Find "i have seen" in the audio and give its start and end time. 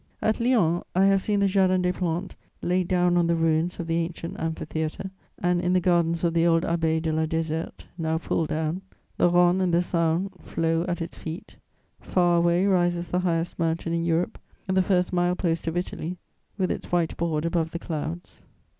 0.95-1.41